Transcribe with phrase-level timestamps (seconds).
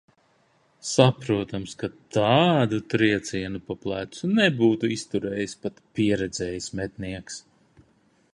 [0.91, 7.43] Saprotams, ka tādu triecienu pa plecu nebūtu izturējis pat pieredzējis mednieks.